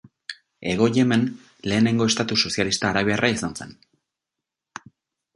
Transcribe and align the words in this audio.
Hego 0.69 0.85
Yemen 0.93 1.25
lehenengo 1.71 2.07
estatu 2.11 2.37
sozialista 2.43 2.87
arabiarra 2.93 3.29
izan 3.35 3.53
zen. 3.61 3.77